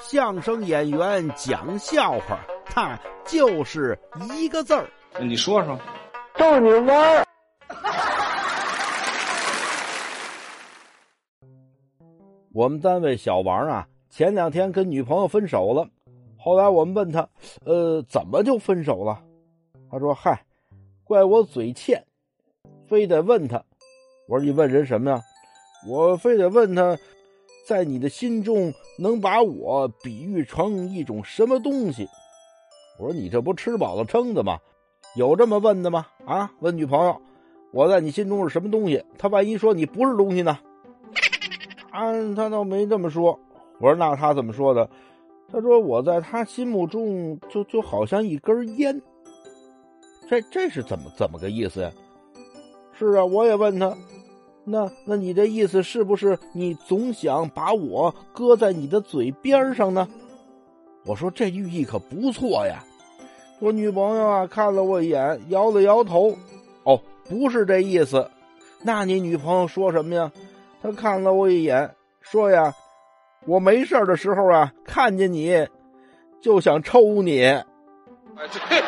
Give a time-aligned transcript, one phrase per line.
[0.00, 3.98] 相声演员讲笑话，他就是
[4.36, 4.88] 一个字儿。
[5.20, 5.78] 你说说，
[6.36, 7.24] 逗你玩儿。
[12.52, 15.86] 我们单位小王啊，前两天跟女朋友分手了。
[16.36, 17.28] 后来我们问他，
[17.64, 19.22] 呃，怎么就分手了？
[19.90, 20.44] 他说：“嗨，
[21.04, 22.04] 怪我嘴欠，
[22.88, 23.62] 非得问他。”
[24.28, 25.20] 我说：“你问人什么呀？”
[25.88, 26.98] 我非得问他，
[27.66, 32.08] 在你的心中能把我比喻成一种什么东西？
[32.98, 34.58] 我说：“你这不吃饱了撑的吗？
[35.16, 36.06] 有这么问的吗？
[36.24, 37.20] 啊，问女朋友，
[37.72, 39.02] 我在你心中是什么东西？
[39.18, 40.58] 他万一说你不是东西呢？”
[41.90, 43.38] 啊，他倒没这么说。
[43.78, 44.88] 我说：“那他怎么说的？”
[45.50, 49.00] 他说：“我在他心目中就就好像一根烟。”
[50.28, 51.92] 这这是怎么怎么个意思呀？
[52.98, 53.94] 是啊，我也问他，
[54.64, 60.08] 那那你的意思是不是你总想把我搁在你的嘴边上呢？
[61.04, 62.84] 我说这寓意可不错呀。
[63.58, 66.36] 我女朋友啊看了我一眼，摇了摇头。
[66.84, 68.30] 哦，不是这意思。
[68.82, 70.30] 那你女朋友说什么呀？
[70.82, 72.72] 她看了我一眼，说呀。
[73.44, 75.66] 我没事的时候啊，看见你
[76.40, 77.38] 就想抽你。
[78.50, 78.82] 去你的！